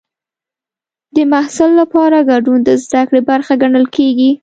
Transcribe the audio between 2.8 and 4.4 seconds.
زده کړې برخه ګڼل کېږي.